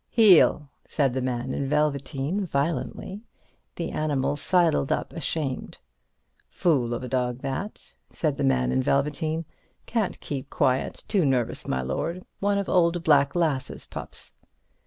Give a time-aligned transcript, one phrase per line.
[0.09, 3.21] "Heel," said the man in velveteen, violently.
[3.75, 5.77] The animal sidled up, ashamed.
[6.49, 9.45] "Fool of a dog, that," said the man in velveteen;
[9.85, 11.03] "can't keep quiet.
[11.07, 12.23] Too nervous, my lord.
[12.39, 14.33] One of old Black Lass's pups."